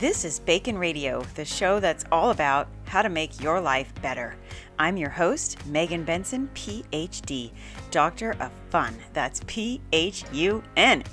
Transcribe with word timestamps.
This 0.00 0.24
is 0.24 0.38
Bacon 0.38 0.78
Radio, 0.78 1.22
the 1.34 1.44
show 1.44 1.78
that's 1.78 2.06
all 2.10 2.30
about 2.30 2.68
how 2.86 3.02
to 3.02 3.10
make 3.10 3.42
your 3.42 3.60
life 3.60 3.92
better. 4.00 4.34
I'm 4.78 4.96
your 4.96 5.10
host, 5.10 5.58
Megan 5.66 6.04
Benson, 6.04 6.48
PhD, 6.54 7.50
Doctor 7.90 8.34
of 8.40 8.50
Fun. 8.70 8.94
That's 9.12 9.42
P 9.46 9.82
H 9.92 10.24
U 10.32 10.62
N. 10.78 11.04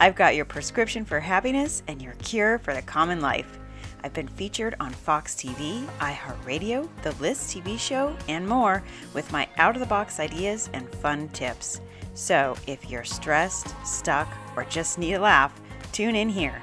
I've 0.00 0.16
got 0.16 0.34
your 0.34 0.44
prescription 0.44 1.04
for 1.04 1.20
happiness 1.20 1.84
and 1.86 2.02
your 2.02 2.14
cure 2.14 2.58
for 2.58 2.74
the 2.74 2.82
common 2.82 3.20
life. 3.20 3.60
I've 4.02 4.12
been 4.12 4.26
featured 4.26 4.74
on 4.80 4.90
Fox 4.90 5.36
TV, 5.36 5.86
iHeartRadio, 6.00 6.88
The 7.04 7.12
List 7.22 7.56
TV 7.56 7.78
show, 7.78 8.16
and 8.26 8.44
more 8.44 8.82
with 9.14 9.30
my 9.30 9.48
out 9.56 9.76
of 9.76 9.80
the 9.80 9.86
box 9.86 10.18
ideas 10.18 10.68
and 10.72 10.92
fun 10.96 11.28
tips. 11.28 11.80
So 12.14 12.56
if 12.66 12.90
you're 12.90 13.04
stressed, 13.04 13.72
stuck, 13.86 14.26
or 14.56 14.64
just 14.64 14.98
need 14.98 15.14
a 15.14 15.20
laugh, 15.20 15.60
tune 15.92 16.16
in 16.16 16.28
here 16.28 16.60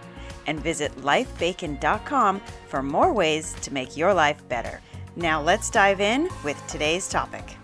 and 0.49 0.59
visit 0.59 0.91
lifebacon.com 0.98 2.41
for 2.67 2.81
more 2.81 3.13
ways 3.13 3.53
to 3.62 3.71
make 3.71 3.95
your 3.95 4.13
life 4.13 4.41
better. 4.49 4.81
Now 5.16 5.41
let's 5.41 5.70
dive 5.70 6.02
in 6.02 6.27
with 6.44 6.62
today's 6.67 7.07
topic. 7.07 7.55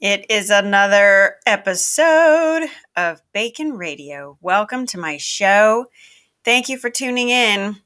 It 0.00 0.24
is 0.30 0.48
another 0.48 1.34
episode 1.46 2.68
of 2.96 3.20
Bacon 3.34 3.72
Radio. 3.72 4.38
Welcome 4.40 4.86
to 4.86 4.98
my 4.98 5.16
show. 5.16 5.86
Thank 6.44 6.68
you 6.68 6.78
for 6.78 6.88
tuning 6.88 7.28
in. 7.28 7.76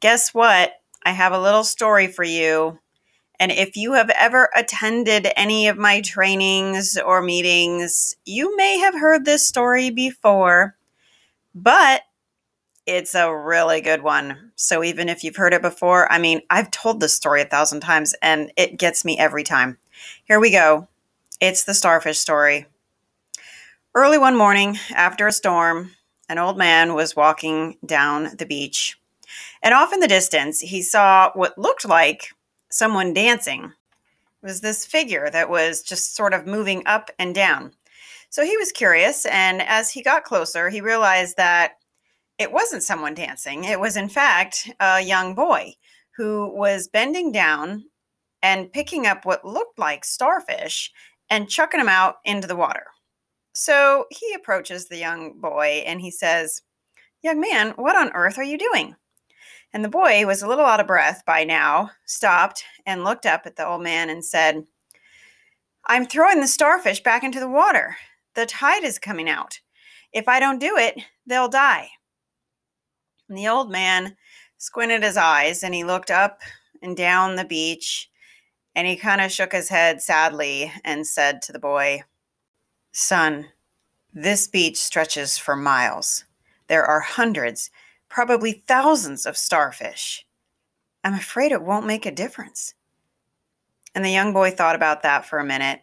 Guess 0.00 0.32
what? 0.32 0.72
I 1.04 1.12
have 1.12 1.32
a 1.32 1.40
little 1.40 1.62
story 1.62 2.06
for 2.06 2.24
you. 2.24 2.78
And 3.38 3.52
if 3.52 3.76
you 3.76 3.92
have 3.92 4.10
ever 4.10 4.48
attended 4.56 5.28
any 5.36 5.68
of 5.68 5.76
my 5.76 6.00
trainings 6.00 6.96
or 6.96 7.20
meetings, 7.20 8.16
you 8.24 8.56
may 8.56 8.78
have 8.78 8.94
heard 8.94 9.24
this 9.24 9.46
story 9.46 9.90
before, 9.90 10.76
but 11.54 12.02
it's 12.86 13.14
a 13.14 13.34
really 13.34 13.80
good 13.80 14.02
one. 14.02 14.52
So 14.56 14.82
even 14.82 15.08
if 15.08 15.22
you've 15.22 15.36
heard 15.36 15.54
it 15.54 15.62
before, 15.62 16.10
I 16.10 16.18
mean, 16.18 16.42
I've 16.50 16.70
told 16.70 17.00
this 17.00 17.14
story 17.14 17.40
a 17.42 17.46
thousand 17.46 17.80
times 17.80 18.14
and 18.22 18.52
it 18.56 18.78
gets 18.78 19.04
me 19.04 19.18
every 19.18 19.44
time. 19.44 19.78
Here 20.24 20.40
we 20.40 20.50
go. 20.50 20.88
It's 21.40 21.64
the 21.64 21.74
starfish 21.74 22.18
story. 22.18 22.66
Early 23.94 24.18
one 24.18 24.36
morning, 24.36 24.78
after 24.94 25.26
a 25.26 25.32
storm, 25.32 25.92
an 26.28 26.38
old 26.38 26.56
man 26.56 26.94
was 26.94 27.14
walking 27.14 27.76
down 27.84 28.36
the 28.38 28.46
beach. 28.46 28.98
And 29.62 29.74
off 29.74 29.92
in 29.92 30.00
the 30.00 30.08
distance, 30.08 30.60
he 30.60 30.82
saw 30.82 31.30
what 31.34 31.58
looked 31.58 31.84
like 31.84 32.30
someone 32.70 33.12
dancing. 33.12 33.64
It 33.64 34.46
was 34.46 34.60
this 34.60 34.86
figure 34.86 35.28
that 35.30 35.50
was 35.50 35.82
just 35.82 36.16
sort 36.16 36.34
of 36.34 36.46
moving 36.46 36.82
up 36.86 37.10
and 37.18 37.34
down. 37.34 37.72
So 38.32 38.42
he 38.46 38.56
was 38.56 38.72
curious, 38.72 39.26
and 39.26 39.60
as 39.60 39.90
he 39.90 40.02
got 40.02 40.24
closer, 40.24 40.70
he 40.70 40.80
realized 40.80 41.36
that 41.36 41.72
it 42.38 42.50
wasn't 42.50 42.82
someone 42.82 43.12
dancing. 43.12 43.64
It 43.64 43.78
was, 43.78 43.94
in 43.94 44.08
fact, 44.08 44.70
a 44.80 45.02
young 45.02 45.34
boy 45.34 45.74
who 46.16 46.50
was 46.56 46.88
bending 46.88 47.30
down 47.30 47.84
and 48.42 48.72
picking 48.72 49.06
up 49.06 49.26
what 49.26 49.44
looked 49.44 49.78
like 49.78 50.02
starfish 50.02 50.90
and 51.28 51.46
chucking 51.46 51.76
them 51.76 51.90
out 51.90 52.16
into 52.24 52.48
the 52.48 52.56
water. 52.56 52.86
So 53.52 54.06
he 54.10 54.32
approaches 54.32 54.88
the 54.88 54.96
young 54.96 55.38
boy 55.38 55.82
and 55.84 56.00
he 56.00 56.10
says, 56.10 56.62
Young 57.22 57.38
man, 57.38 57.74
what 57.76 57.96
on 57.96 58.12
earth 58.14 58.38
are 58.38 58.42
you 58.42 58.56
doing? 58.56 58.96
And 59.74 59.84
the 59.84 59.90
boy 59.90 60.26
was 60.26 60.40
a 60.40 60.48
little 60.48 60.64
out 60.64 60.80
of 60.80 60.86
breath 60.86 61.22
by 61.26 61.44
now, 61.44 61.90
stopped 62.06 62.64
and 62.86 63.04
looked 63.04 63.26
up 63.26 63.42
at 63.44 63.56
the 63.56 63.66
old 63.66 63.82
man 63.82 64.08
and 64.08 64.24
said, 64.24 64.64
I'm 65.86 66.06
throwing 66.06 66.40
the 66.40 66.48
starfish 66.48 67.02
back 67.02 67.24
into 67.24 67.38
the 67.38 67.50
water. 67.50 67.94
The 68.34 68.46
tide 68.46 68.84
is 68.84 68.98
coming 68.98 69.28
out. 69.28 69.60
If 70.12 70.28
I 70.28 70.40
don't 70.40 70.58
do 70.58 70.76
it, 70.76 71.00
they'll 71.26 71.48
die. 71.48 71.88
And 73.28 73.36
the 73.36 73.48
old 73.48 73.70
man 73.70 74.16
squinted 74.58 75.02
his 75.02 75.16
eyes 75.16 75.62
and 75.62 75.74
he 75.74 75.84
looked 75.84 76.10
up 76.10 76.40
and 76.82 76.96
down 76.96 77.36
the 77.36 77.44
beach 77.44 78.10
and 78.74 78.86
he 78.86 78.96
kind 78.96 79.20
of 79.20 79.30
shook 79.30 79.52
his 79.52 79.68
head 79.68 80.00
sadly 80.00 80.72
and 80.84 81.06
said 81.06 81.42
to 81.42 81.52
the 81.52 81.58
boy, 81.58 82.02
Son, 82.92 83.46
this 84.12 84.46
beach 84.46 84.76
stretches 84.76 85.38
for 85.38 85.56
miles. 85.56 86.24
There 86.68 86.84
are 86.84 87.00
hundreds 87.00 87.70
probably 88.12 88.62
thousands 88.68 89.24
of 89.24 89.38
starfish. 89.38 90.26
I'm 91.02 91.14
afraid 91.14 91.50
it 91.50 91.62
won't 91.62 91.86
make 91.86 92.04
a 92.04 92.10
difference. 92.10 92.74
And 93.94 94.04
the 94.04 94.10
young 94.10 94.34
boy 94.34 94.50
thought 94.50 94.76
about 94.76 95.02
that 95.02 95.24
for 95.24 95.38
a 95.38 95.44
minute, 95.44 95.80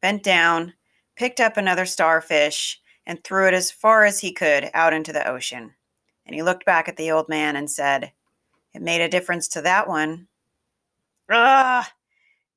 bent 0.00 0.24
down, 0.24 0.74
picked 1.16 1.40
up 1.40 1.56
another 1.56 1.86
starfish, 1.86 2.80
and 3.06 3.22
threw 3.22 3.48
it 3.48 3.54
as 3.54 3.70
far 3.70 4.04
as 4.04 4.20
he 4.20 4.32
could 4.32 4.70
out 4.74 4.92
into 4.92 5.12
the 5.12 5.26
ocean. 5.28 5.74
And 6.26 6.34
he 6.34 6.42
looked 6.42 6.64
back 6.64 6.88
at 6.88 6.96
the 6.96 7.10
old 7.10 7.28
man 7.28 7.56
and 7.56 7.70
said, 7.70 8.12
It 8.74 8.82
made 8.82 9.00
a 9.00 9.08
difference 9.08 9.48
to 9.48 9.62
that 9.62 9.88
one. 9.88 10.28
Ah, 11.30 11.90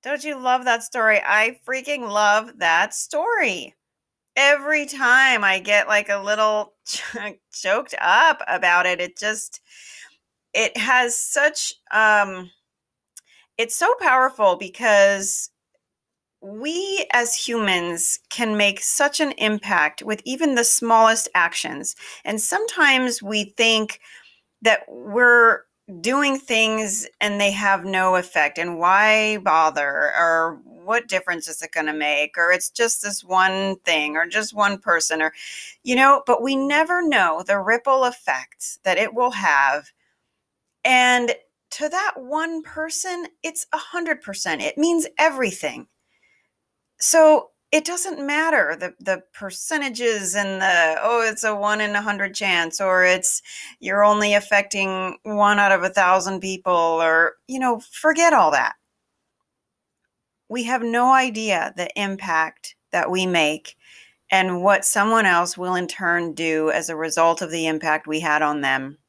don't 0.04 0.24
you 0.24 0.38
love 0.38 0.66
that 0.66 0.84
story? 0.84 1.20
I 1.26 1.60
freaking 1.68 2.10
love 2.10 2.60
that 2.60 2.94
story 2.94 3.74
every 4.36 4.86
time 4.86 5.44
I 5.44 5.60
get 5.60 5.88
like 5.88 6.10
a 6.10 6.18
little 6.22 6.74
choked 7.54 7.96
up 8.02 8.42
about 8.48 8.86
it. 8.86 9.00
It 9.02 9.18
just 9.18 9.62
it 10.54 10.78
has 10.78 11.18
such 11.18 11.74
um 11.92 12.52
it's 13.58 13.76
so 13.76 13.96
powerful 14.00 14.58
because 14.58 15.50
we 16.46 17.08
as 17.12 17.36
humans 17.36 18.20
can 18.30 18.56
make 18.56 18.80
such 18.82 19.20
an 19.20 19.32
impact 19.34 20.04
with 20.04 20.22
even 20.26 20.56
the 20.56 20.64
smallest 20.64 21.28
actions. 21.34 21.96
And 22.24 22.40
sometimes 22.40 23.24
we 23.24 23.46
think 23.58 24.00
that 24.62 24.82
we're 24.88 25.62
doing 26.02 26.40
things 26.40 27.08
and 27.20 27.40
they 27.40 27.52
have 27.52 27.86
no 27.86 28.16
effect 28.16 28.58
and 28.58 28.80
why 28.80 29.38
bother? 29.38 30.14
Or 30.18 30.60
what 30.64 31.08
difference 31.08 31.48
is 31.48 31.62
it 31.62 31.72
going 31.72 31.86
to 31.88 31.94
make? 31.94 32.38
Or 32.38 32.52
it's 32.52 32.70
just 32.70 33.02
this 33.02 33.24
one 33.24 33.78
thing 33.80 34.16
or 34.16 34.26
just 34.28 34.54
one 34.54 34.80
person 34.80 35.22
or 35.22 35.34
you 35.84 35.96
know 35.96 36.24
but 36.26 36.42
we 36.42 36.56
never 36.56 37.08
know 37.08 37.44
the 37.46 37.60
ripple 37.60 38.06
effects 38.06 38.80
that 38.84 38.98
it 38.98 39.14
will 39.14 39.32
have. 39.32 39.92
And 40.84 41.34
to 41.72 41.90
that 41.90 42.14
one 42.18 42.62
person 42.62 43.28
it's 43.44 43.66
a 43.74 43.78
hundred 43.78 44.22
percent. 44.22 44.62
It 44.62 44.78
means 44.78 45.08
everything 45.18 45.88
so 47.00 47.50
it 47.72 47.84
doesn't 47.84 48.26
matter 48.26 48.78
the 48.80 48.94
the 49.00 49.22
percentages 49.34 50.34
and 50.34 50.62
the 50.62 50.96
oh 51.02 51.22
it's 51.22 51.44
a 51.44 51.54
one 51.54 51.82
in 51.82 51.96
a 51.96 52.02
hundred 52.02 52.34
chance 52.34 52.80
or 52.80 53.04
it's 53.04 53.42
you're 53.82 54.04
only 54.04 54.34
affecting 54.34 55.18
one 55.24 55.60
out 55.60 55.74
of 55.74 55.84
a 55.84 55.90
thousand 55.90 56.40
people 56.40 56.74
or 56.74 57.34
you 57.48 57.60
know 57.60 57.82
forget 57.92 58.34
all 58.34 58.52
that. 58.52 58.76
We 60.48 60.64
have 60.64 60.84
no 60.84 61.12
idea 61.12 61.74
the 61.76 61.90
impact 62.02 62.76
that 62.92 63.12
we 63.12 63.26
make 63.26 63.76
and 64.32 64.64
what 64.64 64.86
someone 64.86 65.26
else 65.26 65.58
will 65.58 65.76
in 65.76 65.88
turn 65.88 66.34
do 66.34 66.70
as 66.72 66.90
a 66.90 66.96
result 66.96 67.42
of 67.42 67.52
the 67.52 67.68
impact 67.68 68.08
we 68.08 68.20
had 68.22 68.42
on 68.42 68.62
them. 68.62 69.00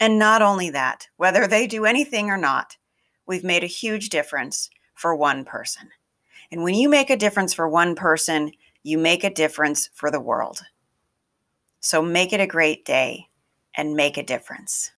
And 0.00 0.18
not 0.18 0.40
only 0.42 0.70
that 0.70 1.08
whether 1.18 1.46
they 1.46 1.66
do 1.66 1.84
anything 1.84 2.30
or 2.30 2.38
not 2.38 2.78
we've 3.26 3.44
made 3.44 3.62
a 3.62 3.66
huge 3.66 4.08
difference 4.08 4.70
for 4.94 5.14
one 5.14 5.44
person 5.44 5.90
and 6.50 6.62
when 6.62 6.74
you 6.74 6.88
make 6.88 7.10
a 7.10 7.16
difference 7.16 7.54
for 7.54 7.68
one 7.68 7.94
person, 7.94 8.52
you 8.82 8.98
make 8.98 9.24
a 9.24 9.32
difference 9.32 9.88
for 9.94 10.10
the 10.10 10.20
world. 10.20 10.62
So 11.80 12.02
make 12.02 12.32
it 12.32 12.40
a 12.40 12.46
great 12.46 12.84
day 12.84 13.28
and 13.74 13.94
make 13.94 14.16
a 14.16 14.22
difference. 14.22 14.92